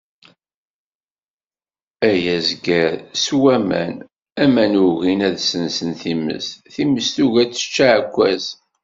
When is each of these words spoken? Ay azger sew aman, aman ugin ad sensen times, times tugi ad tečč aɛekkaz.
Ay 2.09 2.21
azger 2.35 2.91
sew 3.23 3.43
aman, 3.57 3.93
aman 4.43 4.73
ugin 4.85 5.21
ad 5.29 5.37
sensen 5.49 5.91
times, 6.01 6.45
times 6.73 7.05
tugi 7.15 7.39
ad 7.41 7.51
tečč 7.53 7.75
aɛekkaz. 7.87 8.43